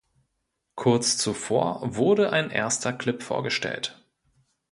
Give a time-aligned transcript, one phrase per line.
[0.73, 4.03] Kurz zuvor wurde ein erster Clip vorgestellt.